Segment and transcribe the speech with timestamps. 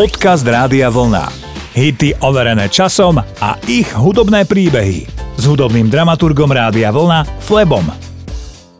[0.00, 1.28] Podcast Rádia Vlna.
[1.76, 5.04] Hity overené časom a ich hudobné príbehy.
[5.36, 7.84] S hudobným dramaturgom Rádia Vlna Flebom.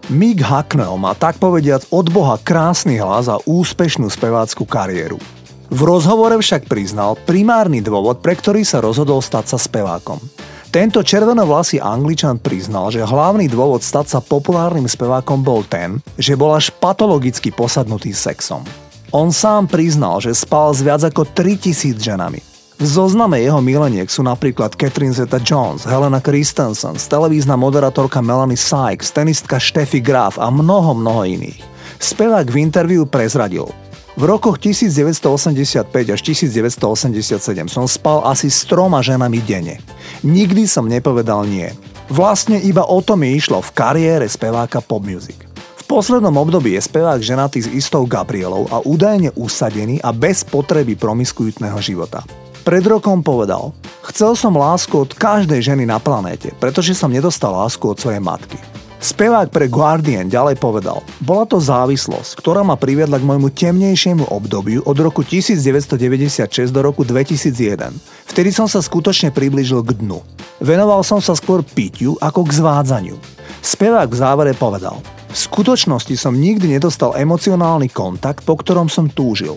[0.09, 5.21] Mick Hucknell má tak povediac od Boha krásny hlas a úspešnú spevácku kariéru.
[5.69, 10.25] V rozhovore však priznal primárny dôvod, pre ktorý sa rozhodol stať sa spevákom.
[10.73, 16.57] Tento červenovlasý angličan priznal, že hlavný dôvod stať sa populárnym spevákom bol ten, že bol
[16.57, 18.65] až patologicky posadnutý sexom.
[19.11, 22.39] On sám priznal, že spal s viac ako 3000 ženami.
[22.79, 29.59] V zozname jeho mileniek sú napríklad Catherine Zeta-Jones, Helena Christensen, televízna moderátorka Melanie Sykes, tenistka
[29.59, 31.59] Steffi Graf a mnoho, mnoho iných.
[31.99, 33.67] Spevák v interviu prezradil.
[34.15, 39.83] V rokoch 1985 až 1987 som spal asi s troma ženami denne.
[40.23, 41.67] Nikdy som nepovedal nie.
[42.07, 45.50] Vlastne iba o to mi išlo v kariére speváka pop music
[45.91, 51.83] poslednom období je spevák ženatý s istou Gabrielou a údajne usadený a bez potreby promiskuitného
[51.83, 52.23] života.
[52.63, 53.75] Pred rokom povedal,
[54.07, 58.55] chcel som lásku od každej ženy na planéte, pretože som nedostal lásku od svojej matky.
[59.03, 64.87] Spevák pre Guardian ďalej povedal, bola to závislosť, ktorá ma priviedla k môjmu temnejšiemu obdobiu
[64.87, 67.91] od roku 1996 do roku 2001.
[68.31, 70.23] Vtedy som sa skutočne priblížil k dnu.
[70.63, 73.17] Venoval som sa skôr pitiu ako k zvádzaniu.
[73.65, 75.01] Spevák v závere povedal,
[75.31, 79.55] v skutočnosti som nikdy nedostal emocionálny kontakt, po ktorom som túžil.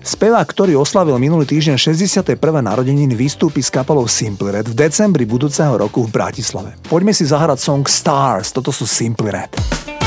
[0.00, 2.40] Spevák, ktorý oslavil minulý týždeň 61.
[2.40, 6.72] narodeniny, vystúpi s kapelou Simply Red v decembri budúceho roku v Bratislave.
[6.88, 9.99] Poďme si zahrať song Stars, toto sú Simply Red.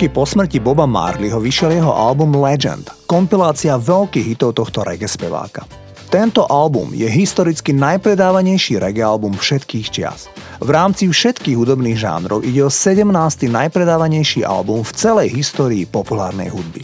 [0.00, 5.68] Roky po smrti Boba Marleyho vyšiel jeho album Legend, kompilácia veľkých hitov tohto reggae speváka.
[6.08, 10.32] Tento album je historicky najpredávanejší reggae album všetkých čias.
[10.56, 13.12] V rámci všetkých hudobných žánrov ide o 17.
[13.52, 16.80] najpredávanejší album v celej histórii populárnej hudby.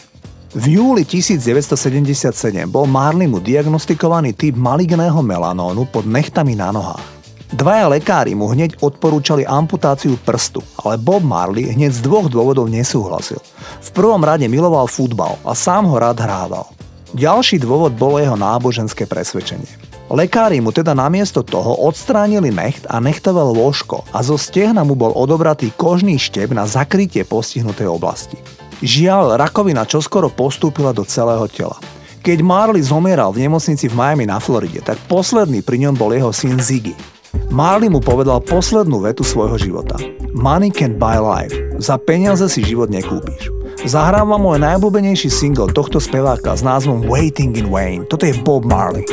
[0.53, 2.37] V júli 1977
[2.69, 7.16] bol Marley mu diagnostikovaný typ maligného melanónu pod nechtami na nohách.
[7.55, 13.39] Dvaja lekári mu hneď odporúčali amputáciu prstu, ale Bob Marley hneď z dvoch dôvodov nesúhlasil.
[13.83, 16.67] V prvom rade miloval futbal a sám ho rád hrával.
[17.15, 19.71] Ďalší dôvod bolo jeho náboženské presvedčenie.
[20.11, 25.15] Lekári mu teda namiesto toho odstránili necht a nechtové lôžko a zo stehna mu bol
[25.15, 28.39] odobratý kožný štep na zakrytie postihnutej oblasti.
[28.83, 31.79] Žiaľ, rakovina čoskoro postúpila do celého tela.
[32.27, 36.35] Keď Marley zomieral v nemocnici v Miami na Floride, tak posledný pri ňom bol jeho
[36.35, 37.16] syn Ziggy.
[37.53, 39.97] Marley mu povedal poslednú vetu svojho života.
[40.37, 41.53] Money can buy life.
[41.81, 43.53] Za peniaze si život nekúpiš.
[43.87, 48.05] Zahrávam môj najobľúbenejší single tohto speváka s názvom Waiting in Wayne.
[48.09, 49.05] Toto je Bob Marley.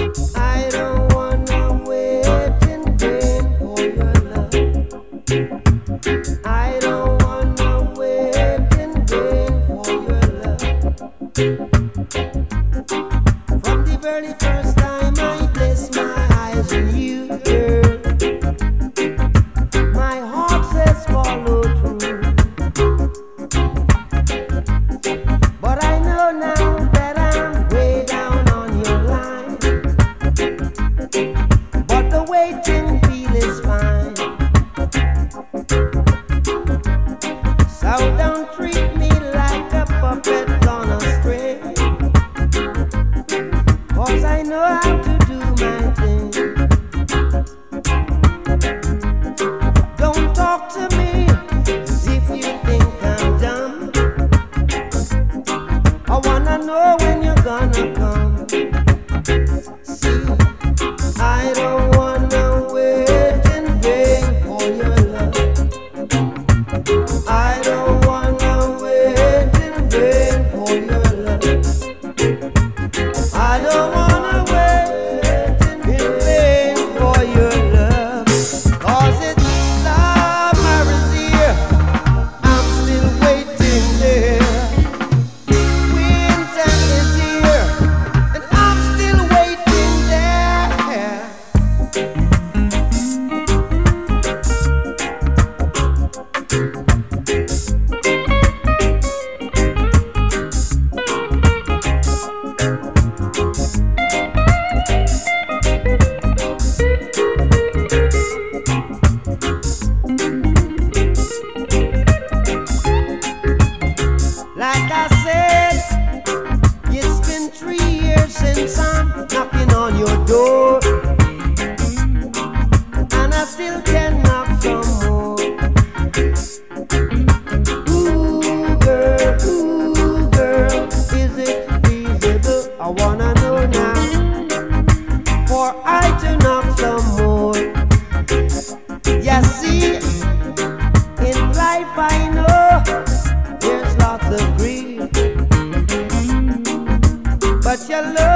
[147.94, 148.33] your love.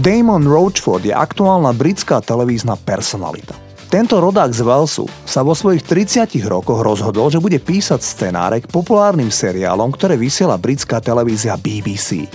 [0.00, 3.52] Damon Roachford je aktuálna britská televízna personalita.
[3.90, 8.70] Tento rodák z Walesu sa vo svojich 30 rokoch rozhodol, že bude písať scenáre k
[8.70, 12.30] populárnym seriálom, ktoré vysiela britská televízia BBC.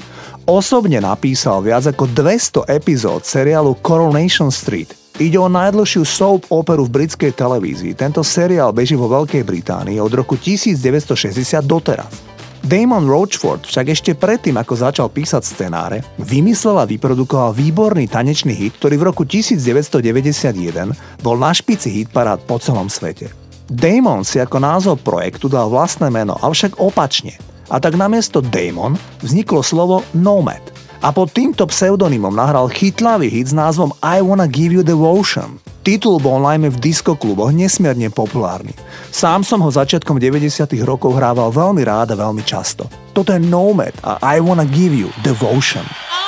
[0.46, 4.94] Osobne napísal viac ako 200 epizód seriálu Coronation Street.
[5.16, 7.96] Ide o najdlhšiu soap operu v britskej televízii.
[7.96, 12.35] Tento seriál beží vo Veľkej Británii od roku 1960 doteraz.
[12.66, 18.82] Damon Roachford však ešte predtým, ako začal písať scenáre, vymyslel a vyprodukoval výborný tanečný hit,
[18.82, 20.02] ktorý v roku 1991
[21.22, 23.30] bol na špici hitparád po celom svete.
[23.70, 27.38] Damon si ako názov projektu dal vlastné meno, avšak opačne.
[27.70, 30.85] A tak namiesto Damon vzniklo slovo Nomad.
[31.06, 35.62] A pod týmto pseudonymom nahral chytlavý hit s názvom I Wanna Give You Devotion.
[35.86, 38.74] Titul bol najmä v diskokluboch nesmierne populárny.
[39.14, 40.66] Sám som ho začiatkom 90.
[40.82, 42.90] rokov hrával veľmi rád a veľmi často.
[43.14, 45.86] Toto je Nomad a I Wanna Give You Devotion.
[45.86, 46.25] Skip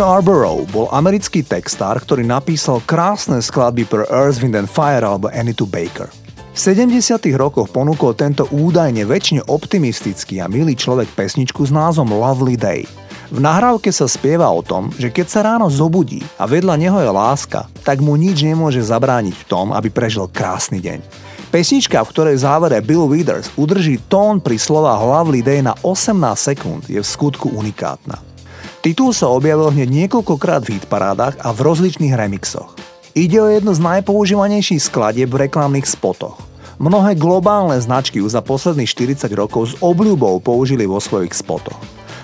[0.00, 5.68] Scarborough bol americký textár, ktorý napísal krásne skladby pre Earth, Wind and Fire alebo Anita
[5.68, 6.08] Baker.
[6.08, 7.20] V 70.
[7.36, 12.88] rokoch ponúkol tento údajne väčšine optimistický a milý človek pesničku s názvom Lovely Day.
[13.28, 17.10] V nahrávke sa spieva o tom, že keď sa ráno zobudí a vedľa neho je
[17.12, 21.04] láska, tak mu nič nemôže zabrániť v tom, aby prežil krásny deň.
[21.52, 26.88] Pesnička, v ktorej závere Bill Withers udrží tón pri slovách Lovely Day na 18 sekúnd,
[26.88, 28.29] je v skutku unikátna.
[28.80, 32.72] Titul sa objavil hneď niekoľkokrát v hitparádach a v rozličných remixoch.
[33.12, 36.40] Ide o jednu z najpoužívanejších skladieb v reklamných spotoch.
[36.80, 41.76] Mnohé globálne značky už za posledných 40 rokov s obľubou použili vo svojich spotoch.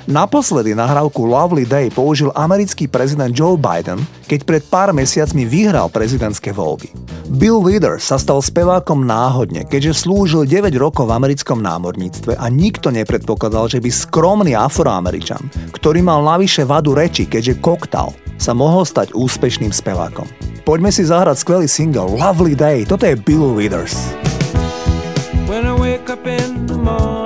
[0.06, 3.98] Naposledy nahrávku Lovely Day použil americký prezident Joe Biden,
[4.30, 6.94] keď pred pár mesiacmi vyhral prezidentské voľby.
[7.34, 12.94] Bill Withers sa stal spevákom náhodne, keďže slúžil 9 rokov v americkom námorníctve a nikto
[12.94, 15.42] nepredpokladal, že by skromný afroameričan,
[15.74, 20.30] ktorý mal navyše vadu reči, keďže koktal, sa mohol stať úspešným spevákom.
[20.62, 23.98] Poďme si zahrať skvelý single Lovely Day, toto je Bill Withers.
[25.50, 27.25] When I wake up in the morning,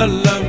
[0.00, 0.39] a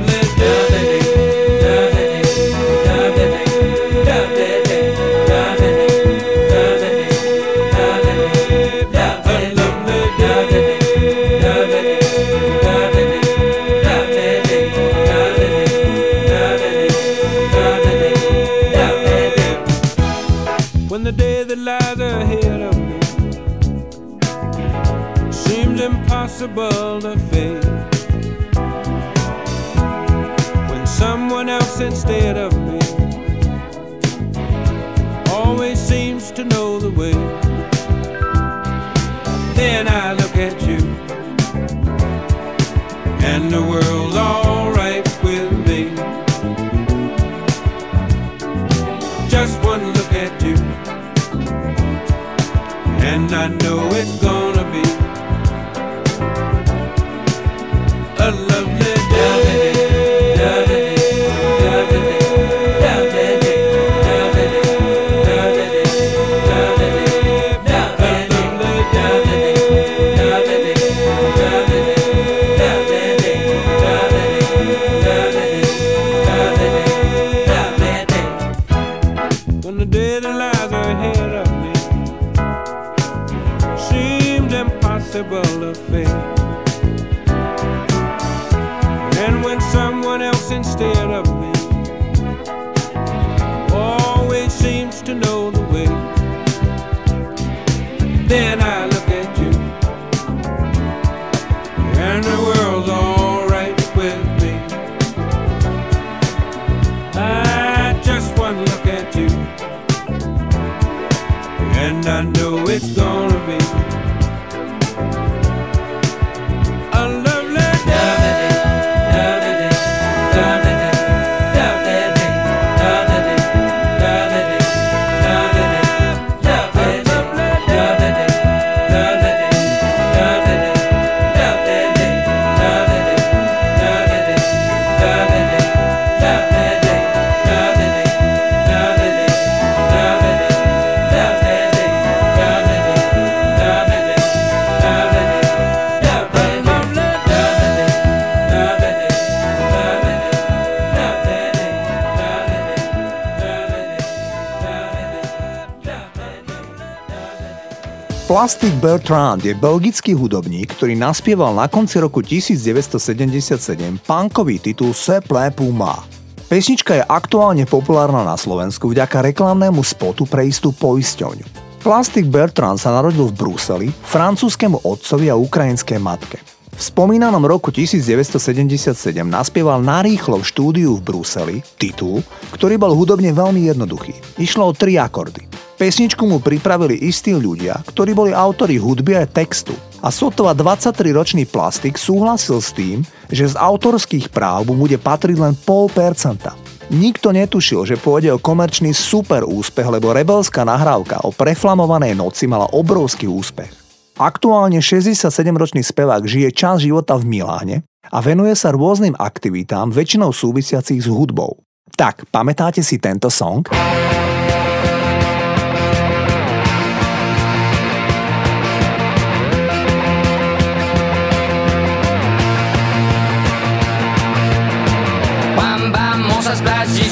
[158.32, 165.52] Plastic Bertrand je belgický hudobník, ktorý naspieval na konci roku 1977 punkový titul Se plé
[165.52, 166.00] Puma.
[166.48, 171.44] Pesnička je aktuálne populárna na Slovensku vďaka reklamnému spotu pre istú poisťovňu.
[171.84, 176.51] Plastic Bertrand sa narodil v Bruseli, francúzskému otcovi a ukrajinskej matke.
[176.82, 178.90] V spomínanom roku 1977
[179.22, 184.18] naspieval narýchlo v štúdiu v Bruseli titul, ktorý bol hudobne veľmi jednoduchý.
[184.42, 185.46] Išlo o tri akordy.
[185.78, 189.78] Pesničku mu pripravili istí ľudia, ktorí boli autori hudby a textu.
[190.02, 195.54] A sotva 23-ročný plastik súhlasil s tým, že z autorských práv mu bude patriť len
[195.54, 196.58] pol percenta.
[196.90, 202.66] Nikto netušil, že pôjde o komerčný super úspech, lebo rebelská nahrávka o preflamovanej noci mala
[202.74, 203.81] obrovský úspech.
[204.22, 211.02] Aktuálne 67-ročný spevák žije čas života v Miláne a venuje sa rôznym aktivitám, väčšinou súvisiacich
[211.02, 211.58] s hudbou.
[211.98, 213.66] Tak, pamätáte si tento song?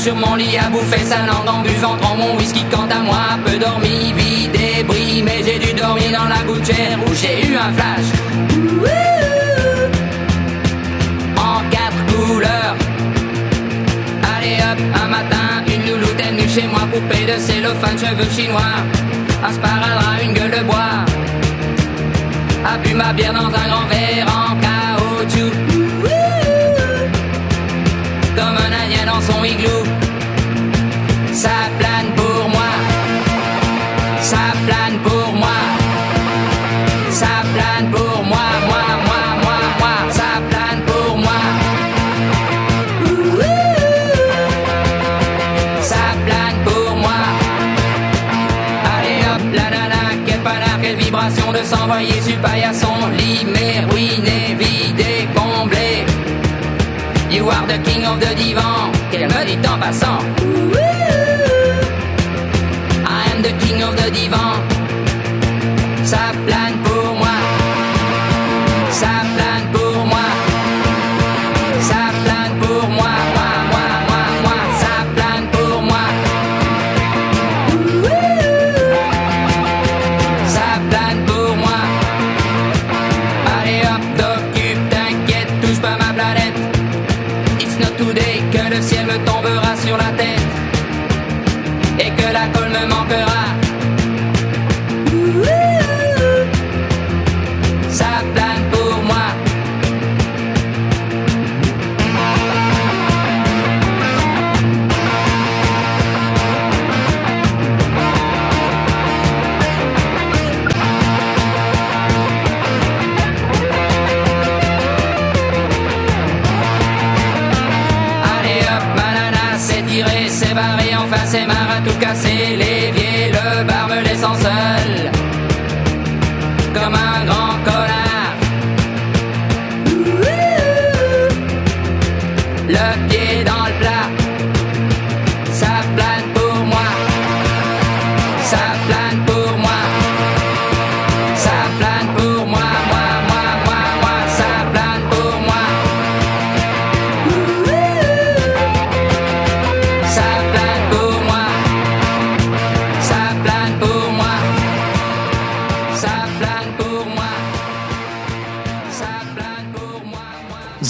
[0.03, 1.97] Sur mon lit à bouffer sa langue en buvant.
[1.97, 6.29] Trop mon whisky quant à moi peu dormi, vide et mais j'ai dû dormir dans
[6.29, 8.09] la gouttière où j'ai eu un flash.
[11.37, 12.77] En quatre couleurs.
[14.37, 18.77] Allez hop un matin une louloute est venue chez moi poupée de cellophane cheveux chinois.
[19.47, 21.05] Un sparadrap une gueule de bois.
[22.65, 25.70] A bu ma bière dans un grand verre en caoutchouc
[29.27, 29.85] son igloo.
[31.43, 32.71] Ça plane pour moi,
[34.21, 35.59] ça plane pour moi,
[37.21, 41.41] ça plane pour moi, moi, moi, moi, moi, ça plane pour moi.
[45.91, 47.21] Ça plane pour moi.
[48.95, 55.29] Allez hop, la nana, quel panard, quelle vibration de s'envoyer sur paillasson, limé, ruiné, vidé,
[55.35, 56.05] comblé.
[57.31, 58.70] You are the king of the divan,
[59.11, 60.70] qu'elle me dit en passant.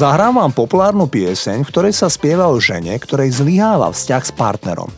[0.00, 4.88] Zahrám vám populárnu pieseň, v ktorej sa spieva o žene, ktorej zlyháva vzťah s partnerom.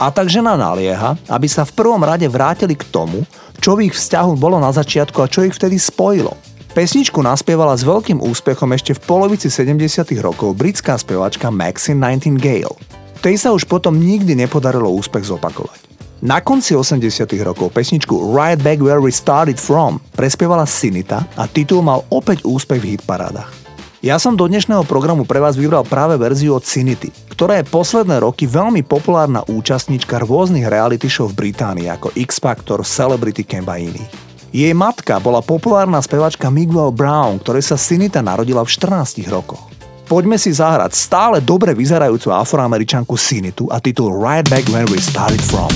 [0.00, 3.28] A tak žena nalieha, aby sa v prvom rade vrátili k tomu,
[3.60, 6.32] čo v ich vzťahu bolo na začiatku a čo ich vtedy spojilo.
[6.72, 12.80] Pesničku naspievala s veľkým úspechom ešte v polovici 70 rokov britská spevačka Maxine Nightingale.
[13.20, 15.84] Tej sa už potom nikdy nepodarilo úspech zopakovať.
[16.24, 21.84] Na konci 80 rokov pesničku Right Back Where We Started From prespievala Sinita a titul
[21.84, 23.65] mal opäť úspech v hitparádach.
[24.06, 28.22] Ja som do dnešného programu pre vás vybral práve verziu od Cinity, ktorá je posledné
[28.22, 33.82] roky veľmi populárna účastníčka rôznych reality show v Británii ako X Factor, Celebrity Camp a
[33.82, 34.06] iných.
[34.54, 39.74] Jej matka bola populárna spevačka Miguel Brown, ktorej sa Sinita narodila v 14 rokoch.
[40.06, 45.42] Poďme si zahrať stále dobre vyzerajúcu afroameričanku Sinitu a titul Right Back Where We Started
[45.42, 45.74] From.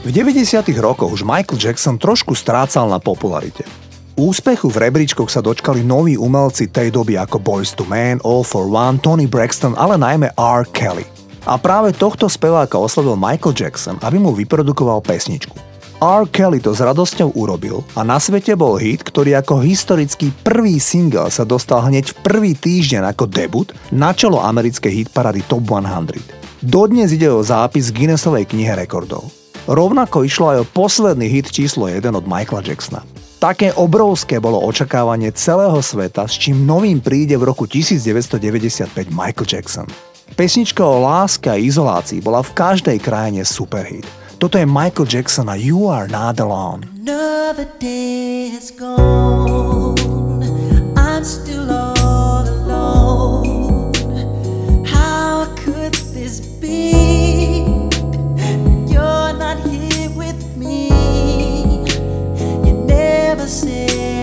[0.00, 0.64] V 90.
[0.80, 3.68] rokoch už Michael Jackson trošku strácal na popularite.
[4.16, 8.64] Úspechu v rebríčkoch sa dočkali noví umelci tej doby ako Boys to Man, All for
[8.64, 10.64] One, Tony Braxton, ale najmä R.
[10.72, 11.04] Kelly.
[11.44, 15.52] A práve tohto speváka oslovil Michael Jackson, aby mu vyprodukoval pesničku.
[16.00, 16.24] R.
[16.32, 21.28] Kelly to s radosťou urobil a na svete bol hit, ktorý ako historický prvý single
[21.28, 26.64] sa dostal hneď v prvý týždeň ako debut na čelo americkej hitparady Top 100.
[26.64, 29.39] Dodnes ide o zápis Guinnessovej knihe rekordov.
[29.70, 33.06] Rovnako išlo aj o posledný hit číslo 1 od Michaela Jacksona.
[33.38, 39.86] Také obrovské bolo očakávanie celého sveta, s čím novým príde v roku 1995 Michael Jackson.
[40.34, 44.02] Pesnička o láske a izolácii bola v každej krajine superhit.
[44.42, 46.90] Toto je Michael Jackson a You Are Not Alone.
[47.06, 49.94] Another day is gone.
[50.98, 53.94] I'm still all alone.
[54.82, 56.99] How could this be?
[63.50, 64.19] você.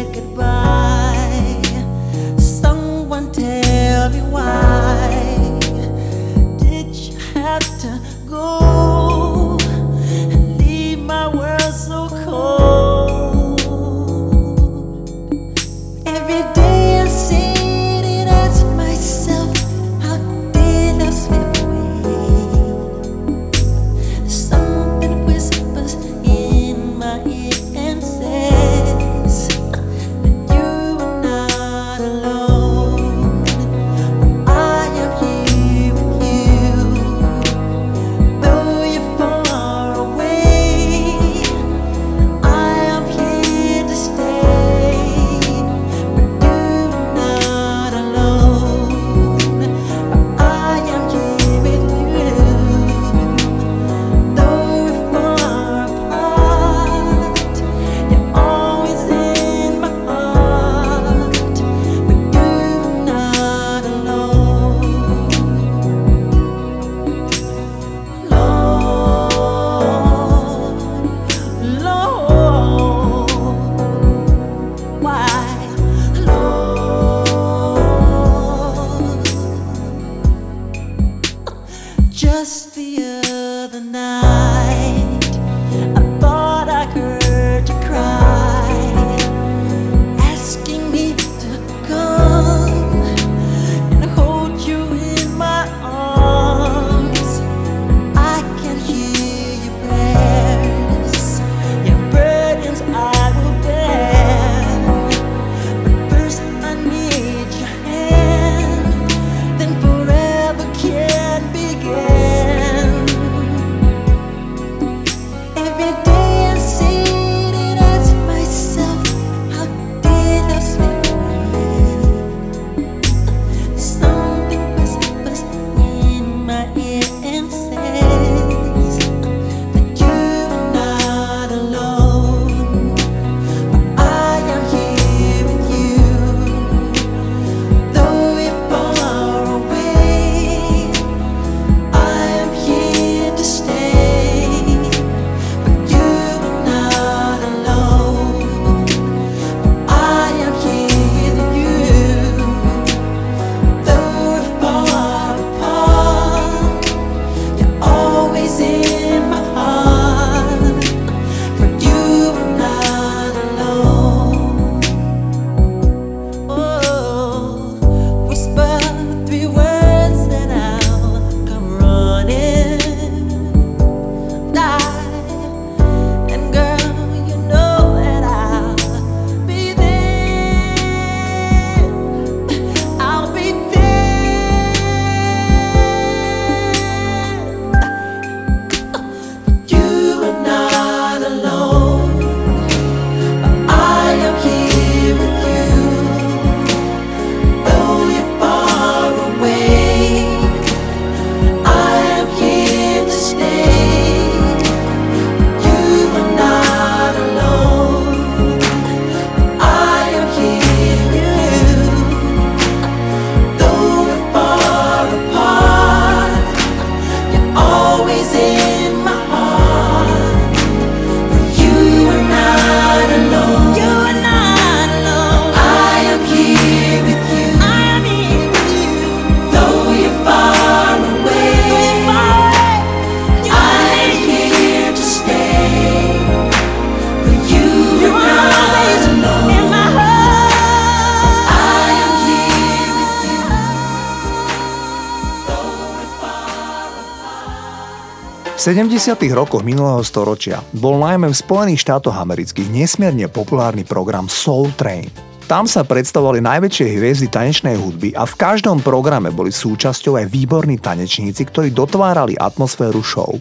[248.57, 249.21] V 70.
[249.37, 255.05] rokoch minulého storočia bol najmä v Spojených štátoch amerických nesmierne populárny program Soul Train.
[255.45, 260.81] Tam sa predstavovali najväčšie hviezdy tanečnej hudby a v každom programe boli súčasťou aj výborní
[260.81, 263.37] tanečníci, ktorí dotvárali atmosféru show.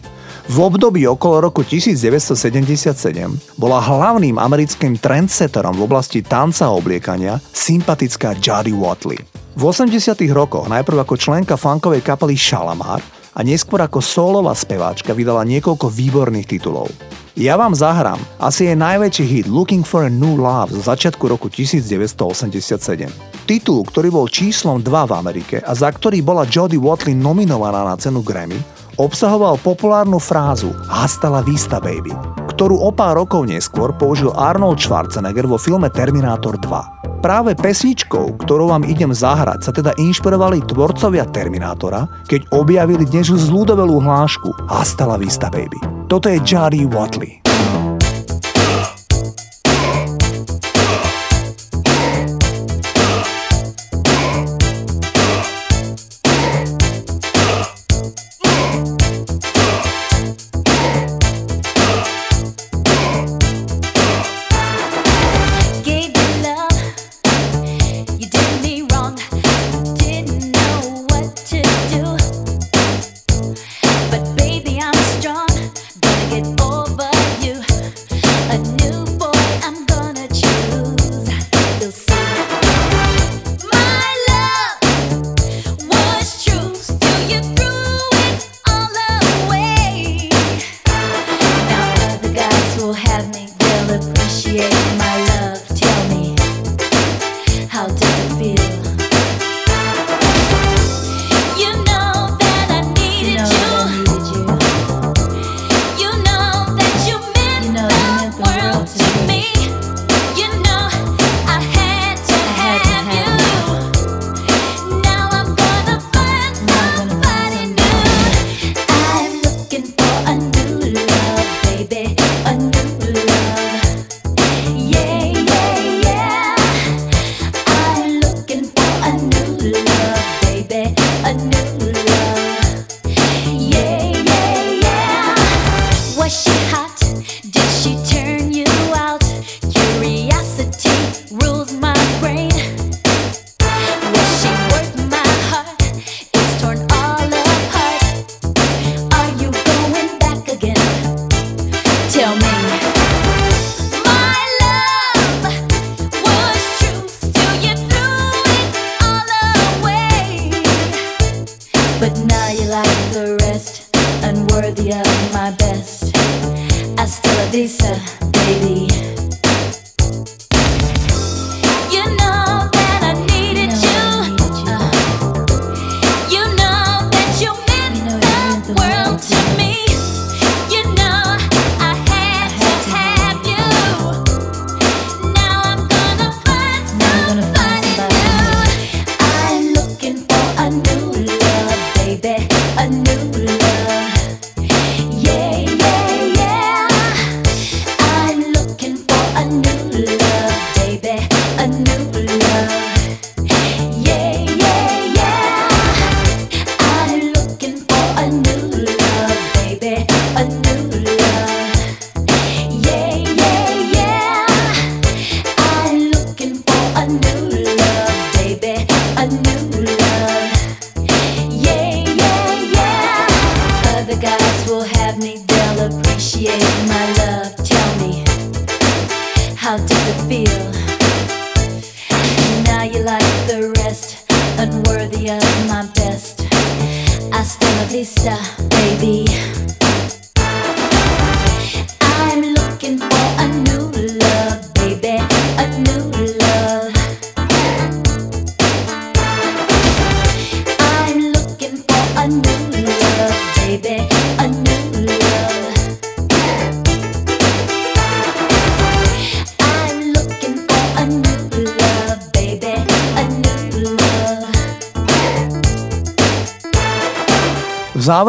[0.53, 8.37] V období okolo roku 1977 bola hlavným americkým trendsetterom v oblasti tanca a obliekania sympatická
[8.37, 9.17] Jody Watley.
[9.57, 9.97] V 80.
[10.29, 16.57] rokoch najprv ako členka funkovej kapely Šalamár a neskôr ako solová speváčka vydala niekoľko výborných
[16.57, 16.89] titulov.
[17.37, 21.53] Ja vám zahrám asi jej najväčší hit Looking for a New Love zo začiatku roku
[21.53, 23.13] 1987.
[23.45, 27.93] Titul, ktorý bol číslom 2 v Amerike a za ktorý bola Jodie Watley nominovaná na
[27.93, 28.57] cenu Grammy,
[28.97, 32.11] obsahoval populárnu frázu Hasta la vista, baby,
[32.53, 37.21] ktorú o pár rokov neskôr použil Arnold Schwarzenegger vo filme Terminátor 2.
[37.21, 43.97] Práve pesničkou, ktorú vám idem zahrať, sa teda inšpirovali tvorcovia Terminátora, keď objavili dnešnú zľudovelú
[44.01, 45.81] hlášku Hasta la vista, baby.
[46.05, 47.46] Toto je Jari Watley.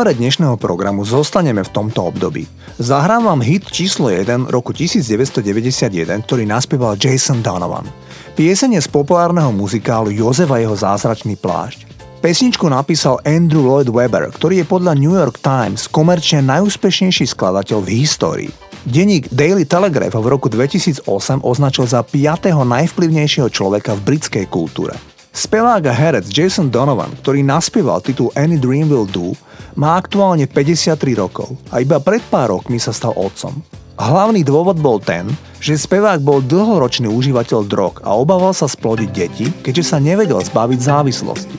[0.08, 2.48] závere dnešného programu zostaneme v tomto období.
[2.80, 7.84] Zahrám vám hit číslo 1 roku 1991, ktorý naspieval Jason Donovan.
[8.32, 11.84] Pieseň z populárneho muzikálu Jozef jeho zázračný plášť.
[12.24, 17.88] Pesničku napísal Andrew Lloyd Webber, ktorý je podľa New York Times komerčne najúspešnejší skladateľ v
[18.00, 18.50] histórii.
[18.88, 21.04] Denník Daily Telegraph v roku 2008
[21.44, 22.48] označil za 5.
[22.56, 24.96] najvplyvnejšieho človeka v britskej kultúre.
[25.36, 29.36] Spevák a herec Jason Donovan, ktorý naspieval titul Any Dream Will Do,
[29.78, 33.54] má aktuálne 53 rokov a iba pred pár rokmi sa stal otcom.
[33.98, 35.30] Hlavný dôvod bol ten,
[35.62, 40.78] že spevák bol dlhoročný užívateľ drog a obával sa splodiť deti, keďže sa nevedel zbaviť
[40.82, 41.56] závislosti.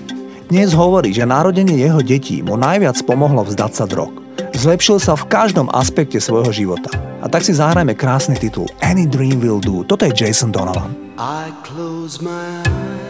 [0.52, 4.12] Dnes hovorí, že narodenie jeho detí mu najviac pomohlo vzdať sa drog.
[4.56, 6.92] Zlepšil sa v každom aspekte svojho života.
[7.20, 9.84] A tak si zahrajme krásny titul Any Dream Will Do.
[9.84, 10.96] Toto je Jason Donovan.
[11.20, 13.09] I close my eyes,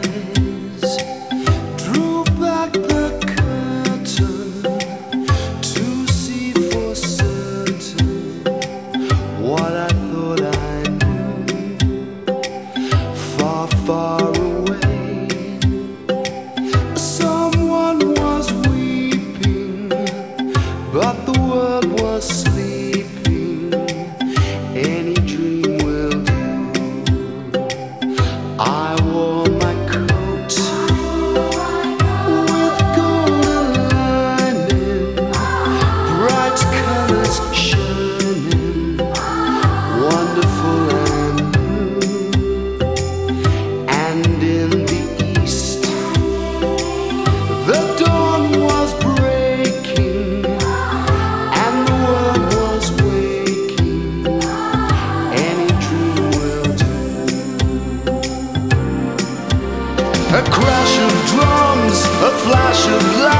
[62.22, 63.39] a flash of lights.